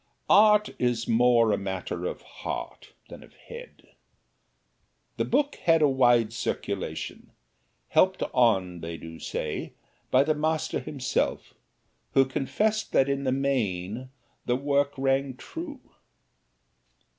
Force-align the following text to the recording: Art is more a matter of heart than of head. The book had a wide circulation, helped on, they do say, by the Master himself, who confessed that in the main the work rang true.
Art 0.31 0.71
is 0.79 1.07
more 1.07 1.51
a 1.51 1.59
matter 1.59 2.07
of 2.07 2.23
heart 2.23 2.93
than 3.09 3.21
of 3.21 3.35
head. 3.35 3.89
The 5.17 5.25
book 5.25 5.57
had 5.57 5.83
a 5.83 5.87
wide 5.87 6.33
circulation, 6.33 7.29
helped 7.89 8.23
on, 8.33 8.79
they 8.79 8.97
do 8.97 9.19
say, 9.19 9.73
by 10.09 10.23
the 10.23 10.33
Master 10.33 10.79
himself, 10.79 11.53
who 12.15 12.25
confessed 12.25 12.93
that 12.93 13.09
in 13.09 13.25
the 13.25 13.31
main 13.31 14.09
the 14.47 14.55
work 14.55 14.91
rang 14.97 15.35
true. 15.37 15.79